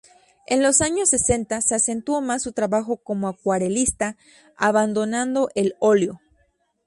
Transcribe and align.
En 0.47 0.63
los 0.63 0.81
años 0.81 1.09
sesenta 1.09 1.61
se 1.61 1.75
acentuó 1.75 2.21
más 2.21 2.41
su 2.41 2.53
trabajo 2.53 2.97
como 2.97 3.27
acuarelista, 3.27 4.17
abandonando 4.57 5.49
el 5.53 5.75
óleo. 5.77 6.19